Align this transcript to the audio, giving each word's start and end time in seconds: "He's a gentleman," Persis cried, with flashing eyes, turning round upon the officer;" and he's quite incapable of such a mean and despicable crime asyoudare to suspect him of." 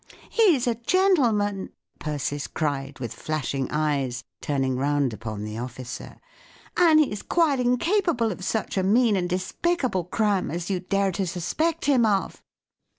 "He's 0.31 0.65
a 0.65 0.73
gentleman," 0.73 1.73
Persis 1.99 2.47
cried, 2.47 2.97
with 2.97 3.13
flashing 3.13 3.69
eyes, 3.69 4.23
turning 4.41 4.75
round 4.75 5.13
upon 5.13 5.43
the 5.43 5.59
officer;" 5.59 6.17
and 6.75 6.99
he's 6.99 7.21
quite 7.21 7.59
incapable 7.59 8.31
of 8.31 8.43
such 8.43 8.77
a 8.79 8.83
mean 8.83 9.15
and 9.15 9.29
despicable 9.29 10.05
crime 10.05 10.49
asyoudare 10.49 11.13
to 11.13 11.27
suspect 11.27 11.85
him 11.85 12.03
of." 12.03 12.41